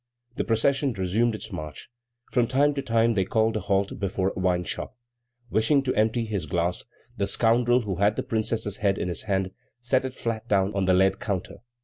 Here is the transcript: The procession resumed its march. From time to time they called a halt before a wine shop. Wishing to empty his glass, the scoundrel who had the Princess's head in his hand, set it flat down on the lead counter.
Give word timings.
The 0.35 0.43
procession 0.43 0.93
resumed 0.93 1.35
its 1.35 1.51
march. 1.51 1.87
From 2.31 2.47
time 2.47 2.73
to 2.73 2.81
time 2.81 3.13
they 3.13 3.23
called 3.23 3.55
a 3.55 3.59
halt 3.59 3.99
before 3.99 4.33
a 4.35 4.39
wine 4.39 4.63
shop. 4.63 4.95
Wishing 5.51 5.83
to 5.83 5.93
empty 5.93 6.25
his 6.25 6.47
glass, 6.47 6.83
the 7.17 7.27
scoundrel 7.27 7.81
who 7.81 7.97
had 7.97 8.15
the 8.15 8.23
Princess's 8.23 8.77
head 8.77 8.97
in 8.97 9.09
his 9.09 9.21
hand, 9.21 9.51
set 9.79 10.03
it 10.03 10.15
flat 10.15 10.47
down 10.47 10.73
on 10.73 10.85
the 10.85 10.95
lead 10.95 11.19
counter. 11.19 11.57